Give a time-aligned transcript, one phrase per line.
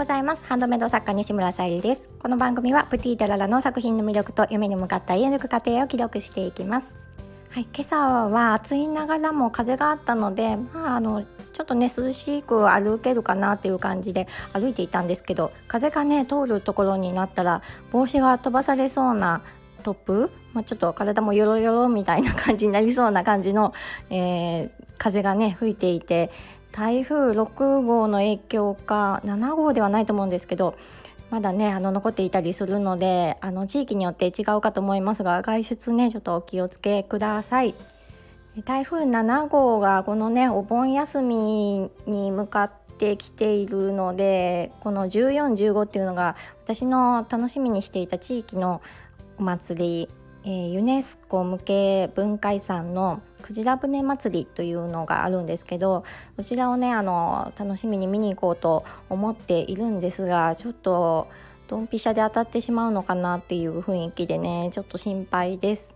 [0.00, 0.42] ございます。
[0.46, 2.08] ハンドメイド作家西村さゆりです。
[2.20, 6.96] この番組はプティータララの作品の魅力と夢に向かった家抜く過程を記録していきます。
[7.50, 17.60] はい、今朝は暑いながらも風があったので、まあ、あのちょっとね涼しく歩けるかなっていう感じで歩いていたんですけど風がね通るところになったら
[17.92, 19.42] 帽子が飛ばされそうな
[19.82, 23.74] トップ、まあ、ちょっと体もヨロヨロみたいな感じになりそうな感じの、
[24.08, 26.30] えー、風がね吹いていて
[26.72, 30.76] 台風6号の影響か7号ではないと思うんですけど
[31.30, 37.74] まだねあの残っていたりするのであの地域によって違うかと思いますが外出ねちょっとお気をつけください。
[38.64, 46.34] 台風7号がこのねお盆休みに向かってきているのでこの1415っていうのが
[46.64, 48.82] 私の楽しみにしていた地域の
[49.38, 50.08] お祭り、
[50.44, 56.04] えー、ユネスコ向け文化遺産のくじら船祭りというのがあるんですけど
[56.36, 61.28] そちらをねあの楽しみに見に行こうと思っているんですがちょっと
[61.68, 65.94] ドンピシャで当たってしまうのかなっていう雰囲気でねちょっと心配です。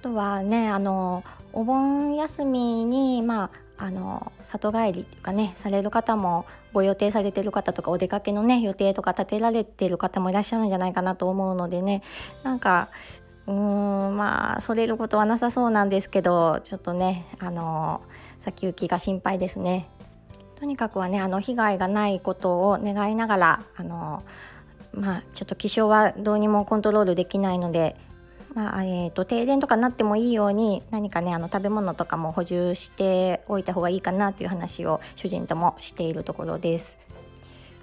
[0.00, 12.02] あとはねあのお盆休みにまああの里帰りっていうかねされる方もご予定されてる方とかお出かけのね予定とか立てられてる方もいらっしゃるんじゃないかなと思うのでね
[12.44, 12.90] なんか
[13.50, 18.00] うーんまあそれることはなさそうなんですけどちょっとねあの
[18.38, 19.88] 先行きが心配ですね。
[20.54, 24.22] とにかくはねあの被害がないことを願いながらあの
[24.92, 27.96] まあちょっと気象はどうにもコントロールできないので
[28.54, 36.98] まあえーと、停電とかなってもいいように何かねあの食べ物とかも補充しておいた方がいいかなという話を主人ともしているところです。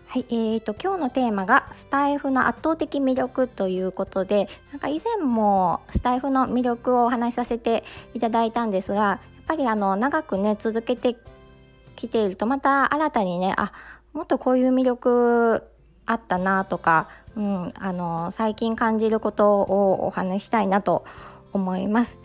[0.07, 11.17] はい、えーと、今日のテーマがスタイフの圧倒的魅力ということでなんか以前もスタイフの魅力をお話しさせていただいたんですがやっぱりあの長くね続けて
[11.95, 13.73] きているとまた新たにねあ
[14.13, 15.63] もっとこういう魅力
[16.05, 21.05] あったなとかうん、あの最近感じることをお話したいなと
[21.53, 22.17] 思います。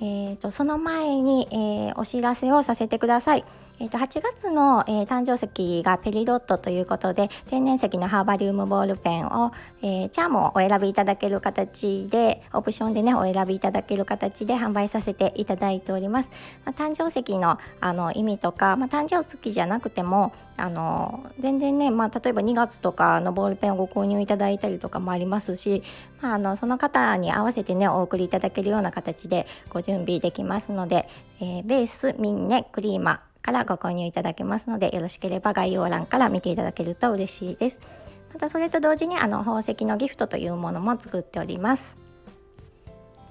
[0.00, 3.44] えーと、その前に、えー、お知らせをさせてください。
[3.78, 9.52] えー、と8月の、えー、誕生石がペリドットということで天然石のハーバリウムボールペンを、
[9.82, 16.30] えー、チャームをお選びいただける形でオプションでねお選びいただける形で販売させていただいております。
[16.64, 25.82] まあ、誕生石のあの意味とか、まあ、誕生月じゃなくてもあの全然ね、まあ、例えば2月とかのボールペンをご購入いただいたりとかもありますし、
[26.22, 31.08] まあ、あのその方に合わせてねお送りいただけるような形でご準備できますので、
[31.40, 37.78] えー、ベースミンネクリーマからご購入いただけますのでよろしければ概要欄から見ていただけると嬉しいです。
[38.32, 41.96] またそれと同時にあの宝石のギフトというものも作っております。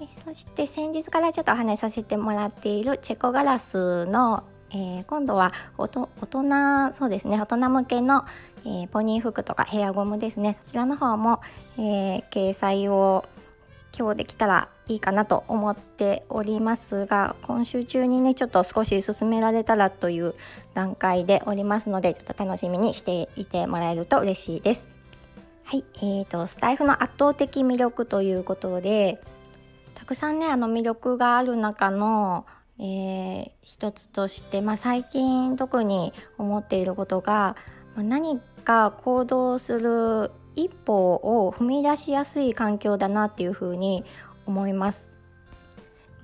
[0.00, 8.24] でそして先日からちょっとお話しさせてもらっているチェコガラスの、えー、今度は大人そうですね大人向けの、
[8.64, 11.40] えー、ポニー服とかヘアゴムですねそちらの方も、
[11.78, 13.24] えー、掲載を
[13.96, 20.34] 今日できたらいいかなと思っておりますが今週中にねちょっと少し進められたらという
[20.74, 24.92] 段階でおりますのでちょっと楽しみにしていてもらえると嬉しいです。
[25.64, 29.20] はい、えーと、スタエフの圧倒的魅力ということで
[29.94, 32.46] たくさんねあの魅力がある中の、
[32.78, 37.56] えー、一つとして、まあ、最近特に思っていることが、
[37.94, 44.04] まあ、何か行動する一歩を踏み出しやすい環境だなっていうふうに
[44.46, 45.08] 思います。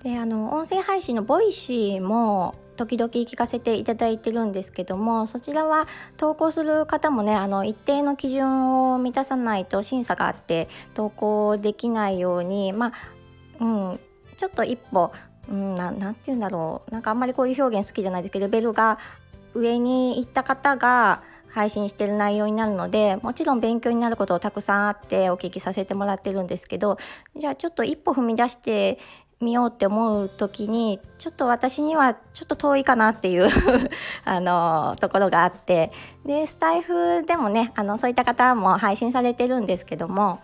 [0.03, 5.87] であの音声配信の Voicy も時々聞かせていただいてるんですけどもそちらは
[6.17, 12.93] 投稿する方もねあの一定の基準を満たさないと審査があって投稿できないようにま
[13.61, 14.01] あ、うん、
[14.37, 15.13] ちょっと一歩、
[15.51, 16.91] うん、ななんて言うんだろう。
[16.91, 18.99] なんかあんまりこういう表現好きじゃないですけどベルが
[19.55, 26.99] 上に行った方が配信してる内容になるのでもちろん勉強になることをたくさんあってお聞きさせてもらってるんですけど
[27.37, 28.99] じゃあちょっと一歩踏み出して
[29.41, 33.49] みようって思う時にちょっと私にはちょっと遠いかなっていう
[34.25, 35.93] あのところがあって。
[36.25, 40.39] でスタイフでもねあのそういった方も配信されてるんですけども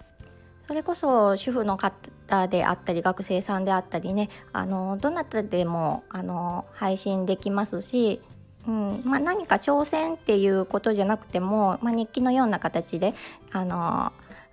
[0.68, 8.20] それこそ主婦の方であったり学生さんであったりねあのどなたでもあの配信できますし
[8.66, 13.14] うんまあ、何か挑戦っていうことじゃなくても、まあ、日記のような形で
[13.50, 14.12] あの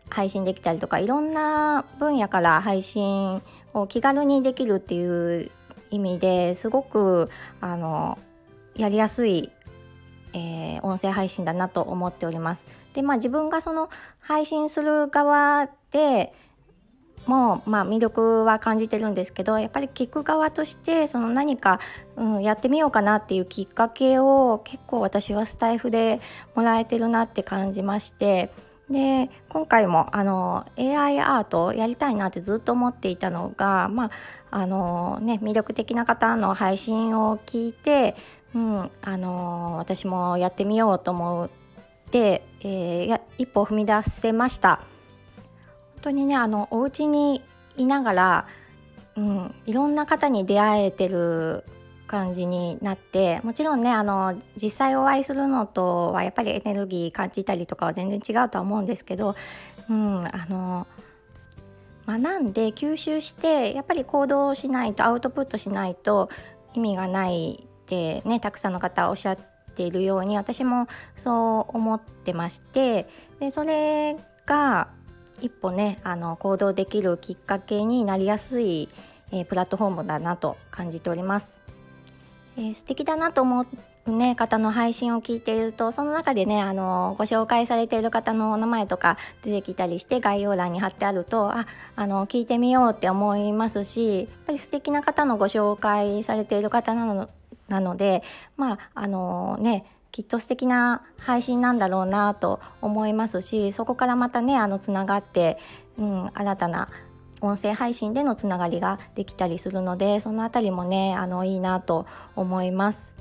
[0.09, 3.41] 配信できたりとかいろんな分野から配信
[3.73, 5.51] を気軽にできるっていう
[5.91, 7.29] 意味ですごく
[7.59, 8.17] あの
[8.77, 9.51] やりやすい、
[10.35, 12.65] えー、音声配信だなと思っております。
[12.93, 13.89] でまあ自分がその
[14.19, 16.33] 配信する側で
[17.25, 21.79] も、まあ、魅力は感じてるんですけどやっぱり聞く側としてその何か、
[22.17, 26.19] うん、やってみようかなっていうきっかけを結構私はスタイフで
[26.53, 28.51] もらえてるなって感じまして
[28.89, 34.11] で今回もあの AI アートをやりたいなってずっと思っていたのが、まあ
[34.51, 38.15] あのね、魅力的な方の配信を聞いて、
[38.53, 41.49] うんあの私もやってみようと思っ
[42.09, 44.77] て、えー、一歩踏み出せました。
[45.95, 47.41] 本当にねあのお家に
[47.75, 48.47] いながら、
[49.17, 51.65] うん、いろんな方に出会えてる
[52.05, 59.35] 感じになってもちろんねあの実際お会いするのとはやっぱりエネルギー感じたりとかは全然違うとは思うんですけど、
[59.89, 60.87] うん、あの
[62.07, 66.29] 学んで吸収してやっぱり行動しないとアウトプットしないと
[66.73, 69.37] 意味がないってねたくさんの方おっしゃっ
[69.75, 70.87] ているように私も
[71.17, 73.07] そう思ってまして
[73.39, 74.89] でそれが
[75.41, 78.89] 一歩ねあの行動できるきっかけになりやすい、
[79.31, 81.64] えー、プラットフォームだなと感じております。
[82.57, 83.65] えー、素敵だなと思
[84.05, 97.29] う、ね、方の配信を聞いているとその中でねあのご紹介されている方のお名前とか出てきたりして概要欄に貼ってあるとああの聞いてみようって思いますしやっぱり素敵な方のご紹介されている方なの
[97.67, 98.23] なので
[98.57, 105.57] まああのねきっと素敵な配信なんだろうなと思いますしそこからまたねあのつながって、
[105.97, 106.87] うん、新たな
[107.41, 112.05] 音声配信でのつながりができたりするのでその辺りもねあのいいなと
[112.35, 113.13] 思います。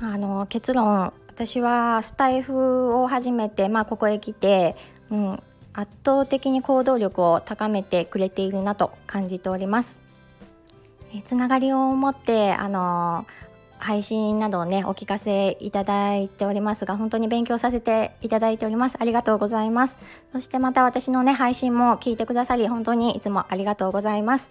[0.00, 4.76] あの結論私はスタイフを始めて、まあ、ここへ来て、
[5.10, 5.42] うん、
[5.72, 10.00] 圧倒的に行動力を高めてくれているなと感じております。
[11.14, 13.24] えつながりを持ってあの
[13.88, 18.98] 配信などをねお聞かせいただいておりますが本当に勉強させていただいております。
[19.00, 19.96] ありがとうございます。
[20.30, 24.50] そしてまた私のね配信も聞いてくださり本当にいつもありがとうございます。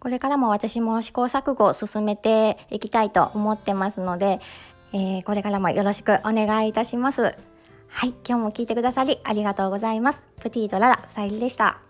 [0.00, 4.38] これからも私も試行錯誤を進めていきたいと思ってますので、
[4.92, 7.22] えー、これからもよろしくお願いいたします。
[7.22, 10.26] はい今日も聞いてくださりありがとうございます。
[10.40, 11.83] プティとララさゆりでした。